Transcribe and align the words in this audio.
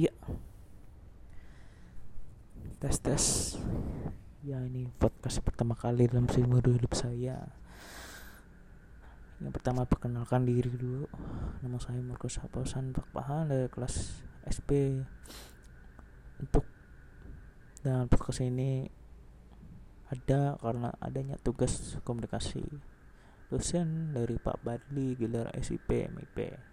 Ya. 0.00 0.16
Tes 2.80 2.96
tes. 3.04 3.24
Ya 4.40 4.56
ini 4.64 4.88
podcast 4.96 5.44
pertama 5.44 5.76
kali 5.76 6.08
dalam 6.08 6.24
seumur 6.24 6.64
hidup 6.64 6.96
saya. 6.96 7.52
Yang 9.44 9.52
pertama 9.60 9.84
perkenalkan 9.84 10.48
diri 10.48 10.72
dulu. 10.72 11.04
Nama 11.60 11.76
saya 11.76 12.00
Markus 12.00 12.40
Haposan 12.40 12.96
Bakpahan 12.96 13.52
dari 13.52 13.68
kelas 13.68 14.24
SP. 14.48 15.04
Untuk 16.40 16.64
dan 17.84 18.08
podcast 18.08 18.40
ini 18.40 18.88
ada 20.08 20.56
karena 20.64 20.96
adanya 20.96 21.36
tugas 21.36 22.00
komunikasi 22.08 22.64
dosen 23.52 24.16
dari 24.16 24.40
Pak 24.40 24.64
Badli 24.64 25.12
Gelar 25.20 25.52
SIP 25.60 26.08
MIP 26.08 26.70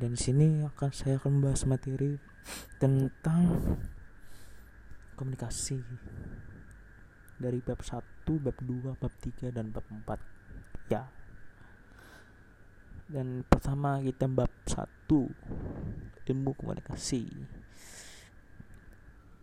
dan 0.00 0.16
sini 0.16 0.64
akan 0.64 0.90
saya 0.92 1.20
akan 1.20 1.40
membahas 1.40 1.68
materi 1.68 2.16
tentang 2.80 3.60
komunikasi 5.16 5.78
dari 7.38 7.58
bab 7.58 7.82
1, 7.82 8.00
bab 8.38 8.56
2, 8.62 8.98
bab 8.98 9.14
3 9.18 9.50
dan 9.50 9.74
bab 9.74 9.86
4. 9.90 10.18
Ya. 10.90 11.10
Dan 13.10 13.44
pertama 13.44 14.00
kita 14.00 14.30
bab 14.30 14.50
1 14.64 14.86
ilmu 16.32 16.50
komunikasi. 16.56 17.28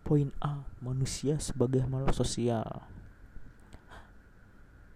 Poin 0.01 0.33
A, 0.41 0.65
manusia 0.81 1.37
sebagai 1.37 1.85
makhluk 1.85 2.17
sosial. 2.17 2.98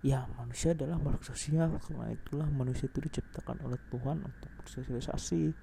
Ya, 0.03 0.27
manusia 0.35 0.75
adalah 0.75 0.99
makhluk 0.99 1.23
sosial 1.23 1.80
karena 1.80 2.12
itulah 2.12 2.43
manusia 2.52 2.91
itu 2.91 2.99
diciptakan 2.99 3.63
oleh 3.63 3.80
Tuhan 3.88 4.20
untuk 4.20 4.52
bersosialisasi. 4.59 5.55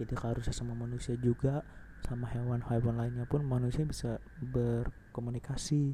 Tidak 0.00 0.16
harus 0.16 0.48
sama 0.48 0.72
manusia 0.72 1.12
juga, 1.20 1.60
sama 2.00 2.24
hewan-hewan 2.32 2.96
lainnya 2.96 3.28
pun 3.28 3.44
manusia 3.44 3.84
bisa 3.84 4.16
berkomunikasi. 4.40 5.92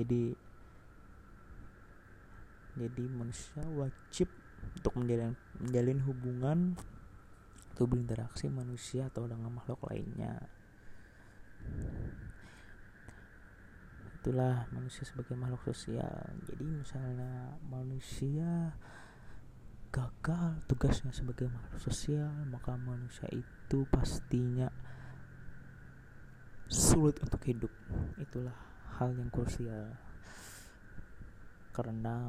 Jadi 0.00 0.32
jadi 2.80 3.04
manusia 3.12 3.60
wajib 3.76 4.32
untuk 4.80 4.96
menjalin 4.96 5.36
menjalin 5.60 6.00
hubungan 6.08 6.58
atau 7.76 7.84
berinteraksi 7.84 8.48
manusia 8.48 9.12
atau 9.12 9.28
dengan 9.28 9.52
makhluk 9.52 9.84
lainnya. 9.92 10.40
Itulah 14.20 14.68
manusia 14.68 15.08
sebagai 15.08 15.32
makhluk 15.32 15.64
sosial. 15.72 16.36
Jadi 16.44 16.60
misalnya 16.68 17.56
manusia 17.64 18.76
gagal 19.88 20.60
tugasnya 20.68 21.10
sebagai 21.10 21.50
makhluk 21.50 21.82
sosial 21.82 22.30
maka 22.46 22.78
manusia 22.78 23.26
itu 23.32 23.88
pastinya 23.88 24.68
sulit 26.68 27.16
untuk 27.24 27.40
hidup. 27.48 27.72
Itulah 28.20 28.52
hal 29.00 29.16
yang 29.16 29.32
krusial. 29.32 29.96
Karena 31.72 32.28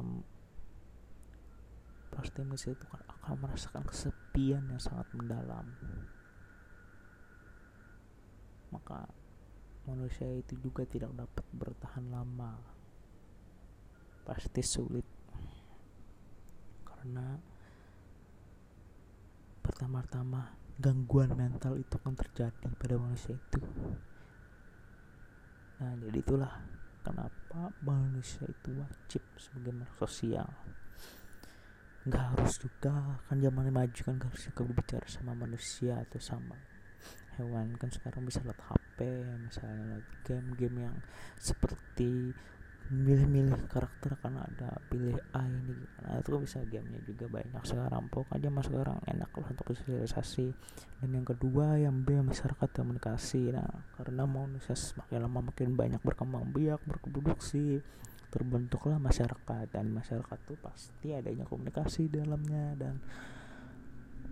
pasti 2.08 2.40
manusia 2.40 2.72
itu 2.72 2.88
akan 2.88 3.36
merasakan 3.36 3.84
kesepian 3.84 4.64
yang 4.64 4.80
sangat 4.80 5.12
mendalam. 5.12 5.68
Maka 8.72 9.04
manusia 9.86 10.28
itu 10.30 10.54
juga 10.62 10.86
tidak 10.86 11.10
dapat 11.14 11.44
bertahan 11.54 12.06
lama. 12.10 12.58
Pasti 14.22 14.62
sulit. 14.62 15.06
Karena 16.86 17.34
pertama-tama 19.62 20.54
gangguan 20.78 21.34
mental 21.34 21.78
itu 21.78 21.94
akan 21.98 22.14
terjadi 22.14 22.66
pada 22.78 22.94
manusia 22.98 23.34
itu. 23.34 23.60
Nah 25.82 25.98
jadi 25.98 26.18
itulah 26.18 26.52
kenapa 27.02 27.74
manusia 27.82 28.46
itu 28.46 28.70
wajib 28.78 29.22
sebagai 29.38 29.74
makhluk 29.74 29.98
sosial. 30.06 30.50
Nggak 32.06 32.24
harus 32.34 32.54
juga 32.58 33.22
kan 33.30 33.38
zaman 33.38 33.70
maju 33.70 34.00
kan 34.02 34.14
gak 34.18 34.30
harus 34.34 34.42
juga 34.50 34.62
berbicara 34.66 35.06
sama 35.06 35.38
manusia 35.38 36.02
atau 36.02 36.18
sama 36.18 36.58
hewan 37.38 37.78
kan 37.78 37.88
sekarang 37.94 38.26
bisa 38.26 38.42
lihat 38.42 38.58
HP 38.58 38.81
misalnya 39.40 40.04
game-game 40.22 40.88
yang 40.88 40.96
seperti 41.40 42.34
milih-milih 42.92 43.72
karakter 43.72 44.20
kan 44.20 44.36
ada 44.36 44.76
pilih 44.92 45.16
A 45.32 45.48
ini 45.48 45.72
nah 46.04 46.20
itu 46.20 46.36
bisa 46.36 46.60
gamenya 46.66 47.00
juga 47.08 47.24
banyak. 47.30 47.62
Sekarang 47.64 48.12
pokoknya 48.12 48.52
mas 48.52 48.68
sekarang 48.68 49.00
enak 49.08 49.32
lah 49.32 49.48
untuk 49.48 49.72
sosialisasi. 49.72 50.52
Dan 51.00 51.08
yang 51.16 51.24
kedua 51.24 51.80
yang 51.80 52.04
B 52.04 52.20
masyarakat 52.20 52.68
komunikasi. 52.68 53.54
Nah 53.54 53.86
karena 53.96 54.28
manusia 54.28 54.76
semakin 54.76 55.24
lama 55.24 55.40
makin 55.48 55.72
banyak 55.72 56.04
berkembang 56.04 56.52
biak 56.52 56.84
berproduksi 56.84 57.80
terbentuklah 58.28 59.00
masyarakat. 59.00 59.72
Dan 59.72 59.88
masyarakat 59.94 60.38
tuh 60.44 60.58
pasti 60.60 61.16
adanya 61.16 61.48
komunikasi 61.48 62.12
dalamnya. 62.12 62.76
Dan 62.76 63.00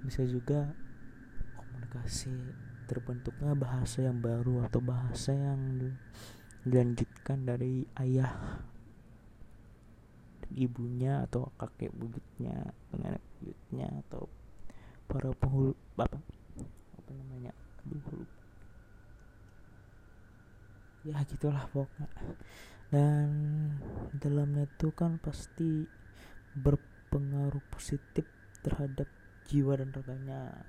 bisa 0.05 0.21
juga 0.29 0.69
komunikasi 1.57 2.35
terbentuknya 2.91 3.55
bahasa 3.55 4.03
yang 4.03 4.19
baru 4.19 4.67
atau 4.67 4.83
bahasa 4.83 5.31
yang 5.31 5.79
dilanjutkan 6.67 7.47
dari 7.47 7.87
ayah 8.03 8.59
ibunya 10.51 11.23
atau 11.31 11.55
kakek 11.55 11.95
buyutnya 11.95 12.75
nenek 12.91 13.23
buyutnya 13.39 13.87
atau 14.11 14.27
para 15.07 15.31
penghulu 15.39 15.79
bapak 15.95 16.19
apa 16.99 17.11
namanya 17.15 17.55
aduh 17.87 18.27
ya 21.07 21.17
gitulah 21.25 21.65
pokoknya. 21.73 22.09
Dan 22.91 23.31
dalamnya 24.19 24.67
itu 24.67 24.91
kan 24.91 25.23
pasti 25.23 25.87
berpengaruh 26.59 27.63
positif 27.71 28.27
terhadap 28.67 29.07
jiwa 29.47 29.79
dan 29.79 29.95
raganya 29.95 30.67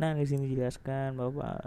Nah, 0.00 0.16
di 0.16 0.24
sini 0.24 0.48
dijelaskan 0.48 1.12
bahwa 1.20 1.60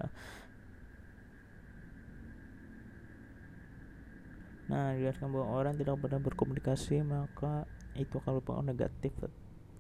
Nah, 4.63 4.95
dijelaskan 4.97 5.29
bahwa 5.29 5.47
orang 5.53 5.75
tidak 5.77 6.01
pernah 6.01 6.17
berkomunikasi 6.17 7.05
maka 7.05 7.69
itu 7.93 8.17
akan 8.17 8.41
berpengaruh 8.41 8.67
negatif 8.73 9.13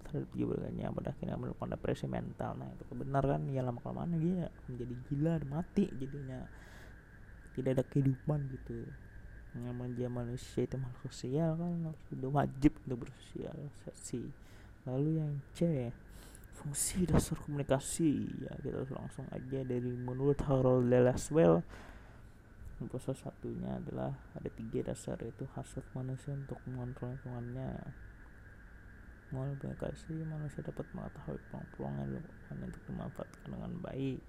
terhadap 0.05 0.29
jiwanya 0.37 0.93
pada 0.93 1.15
akhirnya 1.15 1.39
melakukan 1.39 1.73
depresi 1.73 2.05
mental. 2.05 2.53
Nah, 2.61 2.69
itu 2.77 2.83
kebenaran 2.85 3.41
ya 3.49 3.65
lama 3.65 3.81
kelamaan 3.81 4.21
dia 4.21 4.53
menjadi 4.69 4.93
gila 5.09 5.33
mati 5.49 5.89
jadinya 5.97 6.45
tidak 7.57 7.81
ada 7.81 7.83
kehidupan 7.89 8.53
gitu. 8.53 8.85
Menjadi 9.57 10.13
manusia 10.13 10.65
itu 10.65 10.77
makhluk 10.77 11.13
sosial 11.13 11.57
kan 11.57 11.89
sudah 12.13 12.29
wajib 12.29 12.77
untuk 12.85 13.09
bersosialisasi. 13.09 14.29
Lalu 14.85 15.09
yang 15.25 15.31
C 15.57 15.89
fungsi 16.53 17.09
dasar 17.09 17.35
komunikasi. 17.41 18.29
Ya 18.45 18.53
kita 18.61 18.85
langsung 18.93 19.25
aja 19.33 19.59
dari 19.65 19.91
menurut 19.97 20.37
Harold 20.45 20.87
Laswell 20.87 21.65
proses 22.83 23.15
satunya 23.23 23.79
adalah 23.79 24.11
ada 24.35 24.49
tiga 24.51 24.91
dasar 24.91 25.15
yaitu 25.23 25.47
hasrat 25.55 25.87
manusia 25.95 26.35
untuk 26.35 26.59
mengontrol 26.67 27.15
lingkungannya. 27.15 27.79
Melalui 29.31 29.57
komunikasi 29.57 30.13
manusia 30.27 30.61
dapat 30.61 30.85
mengetahui 30.93 31.39
peluang-peluang 31.49 31.95
yang 32.05 32.59
untuk 32.59 32.83
dimanfaatkan 32.85 33.49
dengan 33.49 33.73
baik. 33.81 34.21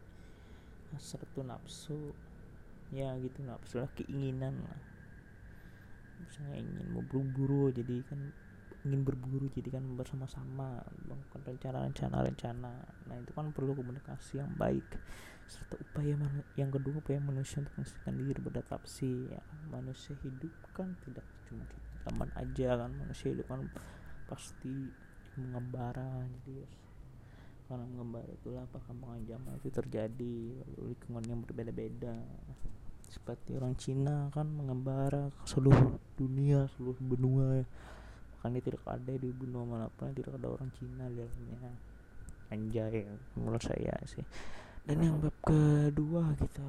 Hasrat 0.95 1.27
itu 1.27 1.41
nafsu. 1.45 2.01
Ya 2.95 3.13
gitu 3.21 3.43
nafsu 3.43 3.83
lah 3.83 3.91
keinginan 3.99 4.55
lah. 4.65 4.81
Misalnya 6.25 6.63
ingin 6.63 6.87
mau 6.95 7.03
buru-buru 7.05 7.75
jadi 7.75 8.01
kan 8.07 8.33
ingin 8.85 9.01
berburu 9.01 9.49
jadi 9.49 9.81
kan 9.81 9.85
bersama-sama 9.97 10.85
melakukan 11.09 11.41
rencana-rencana 11.49 12.17
rencana. 12.21 12.73
Nah 13.09 13.17
itu 13.17 13.33
kan 13.33 13.49
perlu 13.51 13.73
komunikasi 13.73 14.45
yang 14.45 14.53
baik. 14.61 14.85
Serta 15.49 15.77
upaya 15.81 16.17
yang 16.57 16.71
kedua 16.73 17.01
upaya 17.01 17.21
manusia 17.21 17.65
untuk 17.65 17.73
menghasilkan 17.81 18.15
diri 18.21 18.41
beradaptasi 18.41 19.13
ya 19.33 19.41
kan. 19.41 19.59
Manusia 19.73 20.13
hidup 20.21 20.53
kan 20.77 20.93
tidak 21.09 21.25
cuma 21.49 21.65
di 21.65 21.77
zaman 22.05 22.29
aja 22.37 22.69
kan. 22.85 22.91
Manusia 22.93 23.29
hidup 23.33 23.47
kan 23.49 23.61
pasti 24.29 24.93
mengembara 25.35 26.29
jadi 26.45 26.65
karena 27.65 27.85
mengembara 27.89 28.29
itulah 28.29 28.69
perkembangan 28.69 29.25
zaman 29.25 29.53
itu 29.57 29.71
terjadi 29.73 30.37
lalu 30.61 30.93
lingkungan 30.93 31.25
yang 31.25 31.41
berbeda-beda. 31.41 32.17
Seperti 33.09 33.57
orang 33.57 33.75
Cina 33.81 34.29
kan 34.37 34.53
mengembara 34.53 35.33
ke 35.33 35.49
seluruh 35.49 35.97
dunia 36.21 36.69
seluruh 36.77 37.01
benua 37.01 37.65
ya 38.45 38.53
makanya 38.53 38.61
tidak 38.61 38.85
ada 38.85 39.13
di 39.17 39.29
benua 39.33 39.65
mana 39.65 39.87
pun 39.89 40.13
tidak 40.13 40.37
ada 40.37 40.53
orang 40.53 40.69
Cina 40.77 41.09
di 41.09 41.17
dalamnya 41.17 41.73
anjay 42.53 43.09
menurut 43.41 43.63
saya 43.65 43.97
sih. 44.05 44.21
Dan 44.85 45.01
yang 45.01 45.17
bab 45.17 45.33
kedua 45.41 46.37
kita 46.37 46.61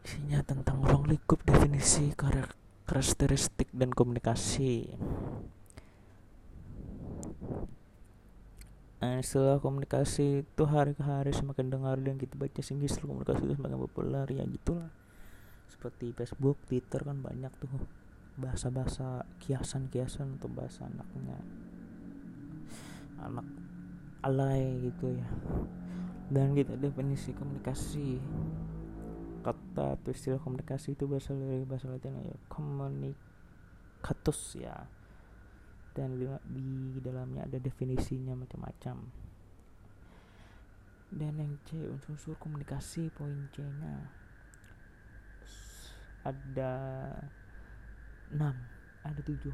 isinya 0.00 0.40
tentang 0.40 0.80
ruang 0.80 1.04
lingkup 1.04 1.44
definisi 1.44 2.08
karakteristik 2.16 3.68
dan 3.76 3.92
komunikasi. 3.92 4.96
Nah, 9.04 9.20
istilah 9.20 9.60
komunikasi 9.60 10.48
itu 10.48 10.62
hari 10.64 10.96
ke 10.96 11.04
hari 11.04 11.36
semakin 11.36 11.68
dengar 11.68 12.00
dan 12.00 12.16
kita 12.16 12.40
baca 12.40 12.64
sehingga 12.64 12.88
istilah 12.88 13.12
komunikasi 13.12 13.44
itu 13.44 13.60
semakin 13.60 13.76
populer. 13.76 14.24
Ya 14.32 14.48
gitulah. 14.48 14.88
Seperti 15.68 16.16
Facebook, 16.16 16.56
Twitter 16.64 17.04
kan 17.04 17.20
banyak 17.20 17.52
tuh 17.60 17.68
bahasa-bahasa 18.34 19.22
kiasan-kiasan 19.38 20.40
untuk 20.40 20.50
bahasa 20.54 20.86
anaknya. 20.90 21.38
Anak 23.22 23.46
alay 24.26 24.90
gitu 24.90 25.14
ya. 25.14 25.28
Dan 26.32 26.56
kita 26.56 26.80
definisi 26.80 27.36
komunikasi. 27.36 28.16
Kata 29.44 30.00
atau 30.00 30.08
istilah 30.08 30.40
komunikasi 30.40 30.96
itu 30.96 31.04
berasal 31.04 31.36
dari 31.36 31.68
bahasa 31.68 31.92
Latin 31.92 32.16
ya 32.16 32.32
communicatus 32.48 34.40
ya. 34.56 34.88
Dan 35.94 36.18
di 36.48 36.98
dalamnya 36.98 37.46
ada 37.46 37.60
definisinya 37.60 38.34
macam-macam. 38.34 38.96
Dan 41.14 41.32
yang 41.38 41.54
C 41.68 41.78
unsur-unsur 41.78 42.34
komunikasi 42.40 43.12
poin 43.14 43.46
C 43.54 43.62
nya 43.62 44.10
ada 46.24 46.72
6 48.34 49.06
ada 49.06 49.20
7 49.22 49.48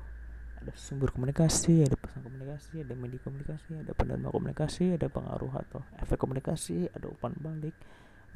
ada 0.60 0.72
sumber 0.76 1.08
komunikasi 1.12 1.84
ada 1.84 1.96
pesan 1.96 2.20
komunikasi 2.20 2.84
ada 2.84 2.94
media 2.96 3.20
komunikasi 3.24 3.70
ada 3.80 3.92
penerima 3.96 4.28
komunikasi 4.28 4.84
ada 4.96 5.08
pengaruh 5.08 5.52
atau 5.56 5.80
efek 6.00 6.20
komunikasi 6.20 6.88
ada 6.92 7.08
umpan 7.08 7.32
balik 7.40 7.76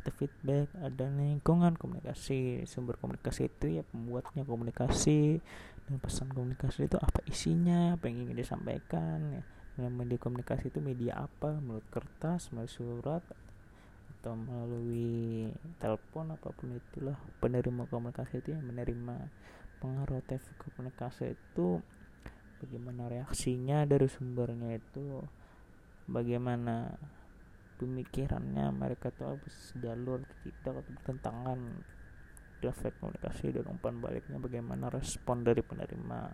ada 0.04 0.12
feedback 0.20 0.68
ada 0.76 1.08
lingkungan 1.08 1.80
komunikasi. 1.80 2.68
Sumber 2.68 3.00
komunikasi 3.00 3.48
itu 3.48 3.80
ya 3.80 3.82
pembuatnya 3.88 4.44
komunikasi 4.44 5.40
dan 5.88 5.96
pesan 5.96 6.28
komunikasi 6.28 6.92
itu 6.92 7.00
apa 7.00 7.24
isinya 7.24 7.96
apa 7.96 8.12
yang 8.12 8.28
ingin 8.28 8.36
disampaikan 8.36 9.40
ya. 9.40 9.42
Dan 9.80 9.96
media 9.96 10.20
komunikasi 10.20 10.68
itu 10.68 10.84
media 10.84 11.24
apa? 11.24 11.56
Melalui 11.56 11.88
kertas 11.88 12.52
melalui 12.52 12.68
surat 12.68 13.24
atau 14.20 14.36
melalui 14.36 15.48
telepon 15.80 16.36
apa 16.36 16.52
pun 16.52 16.76
itulah 16.76 17.16
penerima 17.40 17.88
komunikasi 17.88 18.44
itu 18.44 18.52
yang 18.52 18.64
menerima 18.64 19.16
pengaruh 19.84 20.24
TV 20.24 20.40
komunikasi 20.56 21.36
itu 21.36 21.84
bagaimana 22.64 23.12
reaksinya 23.12 23.84
dari 23.84 24.08
sumbernya 24.08 24.80
itu 24.80 25.20
bagaimana 26.08 26.96
pemikirannya 27.76 28.72
mereka 28.72 29.12
tuh 29.12 29.36
habis 29.36 29.76
jalur 29.76 30.24
tidak 30.40 30.80
atau 30.80 30.92
bertentangan 30.96 31.60
efek 32.64 32.96
komunikasi 32.96 33.52
dan 33.52 33.68
umpan 33.68 34.00
baliknya 34.00 34.40
bagaimana 34.40 34.88
respon 34.88 35.44
dari 35.44 35.60
penerima 35.60 36.32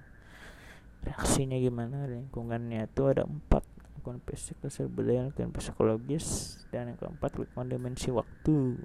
reaksinya 1.02 1.58
gimana 1.58 2.06
lingkungannya 2.06 2.87
itu 2.87 3.02
ada 3.11 3.26
empat 3.26 3.67
lingkungan 3.99 4.23
fisik 4.31 4.62
budaya 4.94 5.35
dan 5.35 5.50
psikologis 5.50 6.55
dan 6.70 6.94
yang 6.94 6.99
keempat 7.02 7.35
lingkungan 7.35 7.67
dimensi 7.67 8.14
waktu 8.14 8.79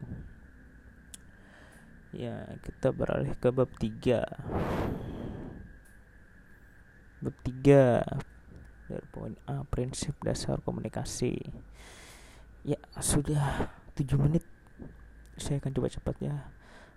ya 2.15 2.47
kita 2.63 2.95
beralih 2.95 3.35
ke 3.35 3.51
bab 3.51 3.69
tiga. 3.77 4.23
Bab 7.19 7.35
tiga 7.44 8.01
dari 8.88 9.07
poin 9.12 9.35
A 9.50 9.67
prinsip 9.67 10.15
dasar 10.23 10.63
komunikasi. 10.63 11.35
Ya 12.63 12.79
sudah 12.97 13.69
tujuh 14.00 14.17
menit. 14.17 14.47
Saya 15.35 15.59
akan 15.59 15.71
coba 15.75 15.88
cepat 15.91 16.15
ya. 16.23 16.35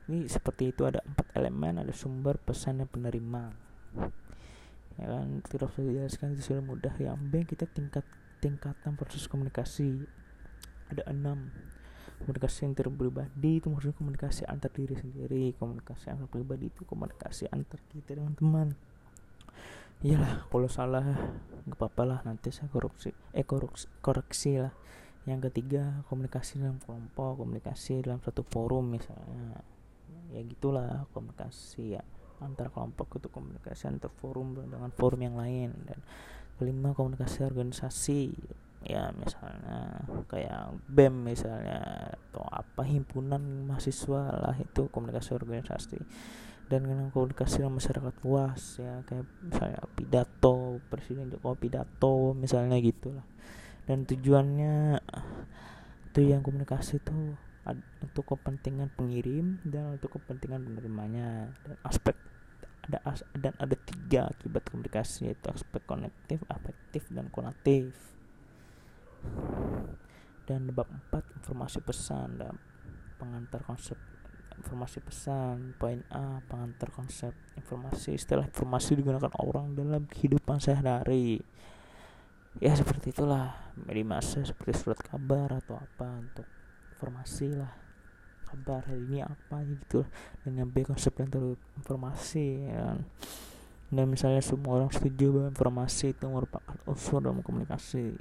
Ini 0.09 0.25
seperti 0.25 0.73
itu 0.73 0.89
ada 0.89 1.05
empat 1.05 1.29
elemen 1.37 1.85
ada 1.85 1.93
sumber 1.93 2.41
pesan 2.41 2.81
dan 2.81 2.89
penerima. 2.89 3.53
Ya 4.99 5.05
kan 5.05 5.45
tidak 5.45 5.75
usah 5.75 5.85
dijelaskan 5.85 6.39
itu 6.39 6.43
sudah 6.55 6.65
mudah. 6.65 6.95
Yang 6.97 7.19
B 7.29 7.33
kita 7.45 7.67
tingkat 7.69 8.07
tingkatan 8.39 8.95
proses 8.95 9.27
komunikasi. 9.27 10.07
Ada 10.89 11.05
enam 11.13 11.53
komunikasi 12.25 12.67
yang 12.67 12.75
terpribadi 12.75 13.53
itu 13.63 13.67
maksudnya 13.71 13.97
komunikasi 13.97 14.43
antar 14.51 14.71
diri 14.75 14.95
sendiri 14.99 15.55
komunikasi 15.57 16.11
antar 16.11 16.27
pribadi 16.27 16.69
itu 16.69 16.83
komunikasi 16.85 17.47
antar 17.51 17.79
kita 17.89 18.19
dengan 18.19 18.35
teman. 18.35 18.69
Iyalah 19.99 20.47
kalau 20.47 20.71
salah 20.71 21.03
nggak 21.67 21.75
apa-apa 21.75 22.03
lah 22.07 22.19
nanti 22.23 22.55
saya 22.55 22.71
korupsi 22.71 23.11
eh 23.35 23.43
koreksi, 23.43 23.91
koreksi 23.99 24.63
lah. 24.63 24.71
Yang 25.27 25.51
ketiga 25.51 26.07
komunikasi 26.07 26.63
dalam 26.63 26.79
kelompok 26.79 27.43
komunikasi 27.43 28.07
dalam 28.07 28.23
satu 28.23 28.47
forum 28.47 28.95
misalnya. 28.95 29.59
Ya 30.31 30.41
gitulah 30.47 31.11
komunikasi 31.11 31.99
ya 31.99 32.03
antar 32.39 32.71
kelompok 32.71 33.19
itu 33.19 33.27
komunikasi 33.27 33.91
antar 33.91 34.15
forum 34.15 34.55
dengan 34.55 34.95
forum 34.95 35.19
yang 35.19 35.35
lain. 35.35 35.75
Dan 35.83 35.99
kelima 36.63 36.95
komunikasi 36.95 37.43
organisasi 37.43 38.31
ya 38.87 39.11
misalnya 39.15 40.07
kayak 40.31 40.79
BEM 40.87 41.27
misalnya 41.27 42.15
atau 42.31 42.47
apa 42.47 42.87
himpunan 42.87 43.67
mahasiswa 43.67 44.23
lah 44.39 44.57
itu 44.59 44.87
komunikasi 44.93 45.35
organisasi. 45.35 45.99
Dan 46.69 46.85
komunikasi 47.11 47.65
dengan 47.65 47.81
masyarakat 47.81 48.15
luas 48.29 48.77
ya 48.77 49.01
kayak 49.09 49.25
misalnya 49.41 49.81
pidato 49.97 50.85
presiden 50.93 51.33
Jokowi 51.33 51.57
pidato 51.65 52.37
misalnya 52.37 52.77
gitulah. 52.79 53.25
Dan 53.89 54.05
tujuannya 54.05 55.01
itu 56.13 56.21
yang 56.29 56.45
komunikasi 56.45 57.01
itu 57.01 57.37
untuk 58.05 58.25
kepentingan 58.37 58.93
pengirim 58.93 59.61
dan 59.65 59.97
untuk 59.97 60.21
kepentingan 60.21 60.61
penerimanya. 60.69 61.57
Dan 61.65 61.77
aspek 61.89 62.17
ada 62.89 63.01
as, 63.05 63.21
dan 63.37 63.53
ada 63.61 63.77
tiga 63.77 64.29
akibat 64.29 64.65
komunikasi 64.69 65.33
yaitu 65.33 65.49
aspek 65.49 65.81
konektif, 65.89 66.45
afektif 66.53 67.09
dan 67.09 67.33
konatif. 67.33 67.97
Dan 70.49 70.73
bab 70.73 70.89
4 71.13 71.39
informasi 71.43 71.79
pesan 71.85 72.41
dan 72.41 72.55
pengantar 73.19 73.61
konsep 73.67 73.99
informasi 74.59 74.99
pesan 74.99 75.79
poin 75.79 76.03
A 76.11 76.43
pengantar 76.51 76.91
konsep 76.91 77.31
informasi 77.55 78.19
istilah 78.19 78.51
informasi 78.51 78.99
digunakan 78.99 79.31
orang 79.39 79.79
dalam 79.79 80.05
kehidupan 80.11 80.59
sehari-hari. 80.59 81.39
Ya 82.59 82.75
seperti 82.75 83.15
itulah 83.15 83.55
media 83.79 84.03
massa 84.03 84.43
seperti 84.43 84.75
surat 84.75 84.99
kabar 84.99 85.63
atau 85.63 85.79
apa 85.79 86.11
untuk 86.19 86.47
informasi 86.99 87.55
lah. 87.55 87.71
Kabar 88.49 88.83
hari 88.83 89.05
ini 89.07 89.23
apa 89.23 89.63
gitu 89.63 90.03
dan 90.43 90.67
B 90.67 90.83
konsep 90.83 91.15
yang 91.21 91.31
informasi 91.79 92.73
ya 92.73 92.81
kan. 92.93 93.01
dan 93.89 94.05
misalnya 94.05 94.45
semua 94.45 94.81
orang 94.81 94.93
setuju 94.93 95.33
bahwa 95.33 95.49
informasi 95.53 96.13
itu 96.13 96.25
merupakan 96.29 96.77
unsur 96.89 97.25
dalam 97.25 97.41
komunikasi 97.41 98.17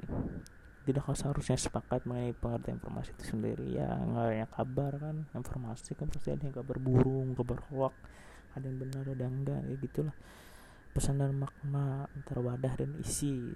tidak 0.87 1.03
seharusnya 1.11 1.59
sepakat 1.59 2.07
mengenai 2.07 2.31
pengertian 2.31 2.79
informasi 2.79 3.11
itu 3.11 3.35
sendiri. 3.35 3.67
Ya 3.75 3.91
nggak 3.91 4.25
hanya 4.31 4.47
kabar 4.47 4.91
kan 4.95 5.15
informasi 5.35 5.99
kan 5.99 6.07
pasti 6.07 6.31
ada 6.31 6.47
yang 6.47 6.55
kabar 6.55 6.79
burung 6.79 7.35
kabar 7.35 7.59
hoak 7.67 7.95
ada 8.55 8.65
yang 8.71 8.79
benar 8.79 9.03
ada 9.03 9.23
yang 9.27 9.35
enggak 9.43 9.61
ya 9.67 9.75
gitulah. 9.83 10.15
Pesan 10.95 11.19
dan 11.19 11.35
makna 11.35 12.07
antara 12.15 12.39
wadah 12.39 12.73
dan 12.79 12.95
isi. 13.03 13.51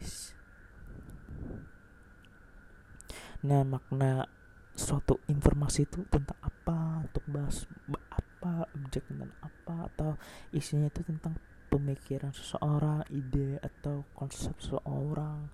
Nah 3.47 3.63
makna 3.63 4.27
suatu 4.75 5.23
informasi 5.31 5.87
itu 5.87 6.03
tentang 6.11 6.37
apa 6.43 7.07
untuk 7.07 7.23
bahas 7.31 7.63
apa 8.11 8.69
objek 8.75 9.07
tentang 9.07 9.31
apa 9.39 9.89
atau 9.95 10.11
isinya 10.51 10.91
itu 10.91 11.01
tentang 11.01 11.39
pemikiran 11.71 12.35
seseorang 12.35 13.07
ide 13.09 13.57
atau 13.63 14.03
konsep 14.11 14.53
seseorang 14.59 15.47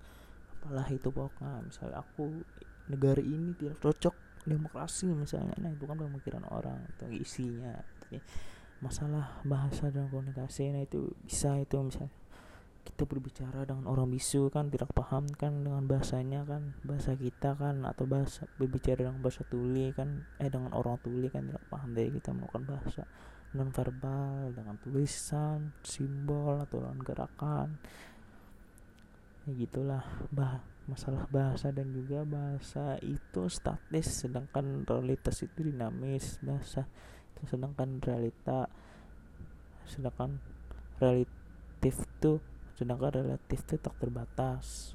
apalah 0.68 0.84
itu 0.92 1.08
pokoknya 1.08 1.64
misalnya 1.64 2.04
aku 2.04 2.44
negara 2.92 3.24
ini 3.24 3.56
tidak 3.56 3.80
cocok 3.80 4.12
demokrasi 4.44 5.08
misalnya. 5.16 5.56
Nah 5.56 5.72
itu 5.72 5.88
kan 5.88 5.96
pemikiran 5.96 6.44
orang 6.52 6.84
atau 6.92 7.08
isinya. 7.08 7.72
Jadi, 8.04 8.20
masalah 8.84 9.40
bahasa 9.48 9.88
dan 9.88 10.12
komunikasi 10.12 10.68
nah 10.76 10.84
itu 10.84 11.16
bisa 11.24 11.56
itu 11.56 11.80
misalnya. 11.80 12.12
Kita 12.84 13.04
berbicara 13.08 13.64
dengan 13.64 13.88
orang 13.88 14.12
bisu 14.12 14.52
kan 14.52 14.68
tidak 14.68 14.92
paham 14.92 15.24
kan 15.40 15.64
dengan 15.64 15.88
bahasanya 15.88 16.44
kan 16.44 16.76
bahasa 16.84 17.16
kita 17.16 17.56
kan 17.56 17.84
atau 17.88 18.04
bahasa 18.04 18.44
berbicara 18.60 19.08
dengan 19.08 19.24
bahasa 19.24 19.44
tuli 19.48 19.92
kan 19.96 20.24
eh 20.36 20.48
dengan 20.52 20.72
orang 20.76 20.96
tuli 21.00 21.32
kan 21.32 21.48
tidak 21.48 21.64
paham 21.68 21.96
dari 21.96 22.12
kita 22.12 22.32
melakukan 22.32 22.64
bahasa 22.64 23.04
non 23.56 23.72
verbal 23.72 24.56
dengan 24.56 24.76
tulisan 24.80 25.72
simbol 25.80 26.60
atau 26.64 26.84
dengan 26.84 27.00
gerakan 27.00 27.76
ya 29.48 29.52
gitulah 29.56 30.04
bah 30.28 30.60
masalah 30.84 31.24
bahasa 31.32 31.72
dan 31.72 31.88
juga 31.96 32.24
bahasa 32.28 33.00
itu 33.00 33.48
statis 33.48 34.24
sedangkan 34.24 34.84
realitas 34.84 35.40
itu 35.40 35.64
dinamis 35.72 36.36
bahasa 36.44 36.84
itu 37.32 37.56
sedangkan 37.56 38.00
realita 38.04 38.68
sedangkan 39.88 40.36
relatif 41.00 41.96
tuh 42.20 42.44
sedangkan 42.78 43.10
relatif 43.10 43.66
itu 43.66 43.74
tak 43.74 43.98
terbatas. 43.98 44.94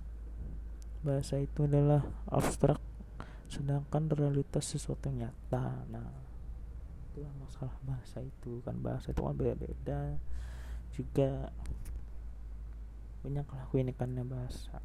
Bahasa 1.04 1.36
itu 1.36 1.68
adalah 1.68 2.00
abstrak 2.32 2.80
sedangkan 3.52 4.08
realitas 4.08 4.72
sesuatu 4.72 5.12
yang 5.12 5.28
nyata. 5.28 5.84
Nah 5.92 6.08
itulah 7.12 7.34
masalah 7.44 7.76
bahasa 7.84 8.24
itu. 8.24 8.64
Kan 8.64 8.80
bahasa 8.80 9.12
itu 9.12 9.20
kan 9.20 9.36
beda-beda 9.36 10.16
juga 10.96 11.52
banyak 13.24 13.48
lah 13.48 13.64
keunikannya 13.72 14.24
bahasa 14.28 14.84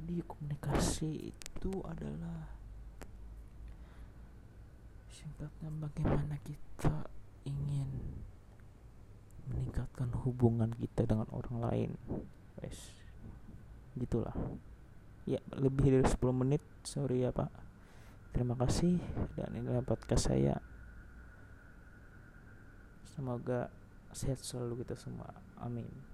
jadi 0.00 0.20
komunikasi 0.26 1.32
itu 1.32 1.70
adalah 1.86 2.52
singkatnya 5.08 5.70
bagaimana 5.80 6.36
kita 6.44 7.08
ingin 7.48 7.88
meningkatkan 9.48 10.12
hubungan 10.24 10.72
kita 10.76 11.08
dengan 11.08 11.28
orang 11.32 11.56
lain. 11.64 11.90
Wes 12.60 12.92
gitulah. 13.96 14.36
Ya 15.24 15.40
lebih 15.56 15.88
dari 15.88 16.04
10 16.04 16.20
menit. 16.36 16.60
Sorry 16.84 17.24
ya 17.24 17.32
pak. 17.32 17.48
Terima 18.36 18.58
kasih. 18.60 19.00
Dan 19.38 19.56
inilah 19.56 19.80
podcast 19.80 20.28
saya. 20.28 20.60
Semoga 23.16 23.72
sehat 24.12 24.42
selalu 24.42 24.84
kita 24.84 24.98
semua. 24.98 25.32
Amin 25.56 26.13